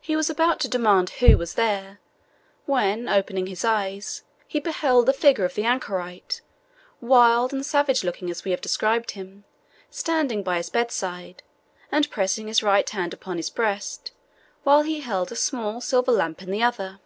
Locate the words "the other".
16.52-17.00